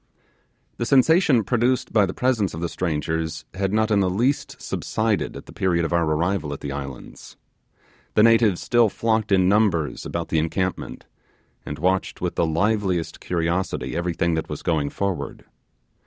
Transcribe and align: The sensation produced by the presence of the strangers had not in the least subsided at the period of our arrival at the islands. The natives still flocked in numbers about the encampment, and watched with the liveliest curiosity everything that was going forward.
The 0.77 0.85
sensation 0.87 1.43
produced 1.43 1.93
by 1.93 2.07
the 2.07 2.13
presence 2.15 2.55
of 2.55 2.59
the 2.59 2.69
strangers 2.69 3.45
had 3.53 3.71
not 3.71 3.91
in 3.91 3.99
the 3.99 4.09
least 4.09 4.59
subsided 4.59 5.37
at 5.37 5.45
the 5.45 5.53
period 5.53 5.85
of 5.85 5.93
our 5.93 6.05
arrival 6.05 6.53
at 6.53 6.61
the 6.61 6.71
islands. 6.71 7.37
The 8.15 8.23
natives 8.23 8.63
still 8.63 8.89
flocked 8.89 9.31
in 9.31 9.47
numbers 9.47 10.03
about 10.03 10.29
the 10.29 10.39
encampment, 10.39 11.05
and 11.67 11.77
watched 11.77 12.19
with 12.19 12.33
the 12.33 12.47
liveliest 12.47 13.19
curiosity 13.19 13.95
everything 13.95 14.33
that 14.33 14.49
was 14.49 14.63
going 14.63 14.89
forward. 14.89 15.45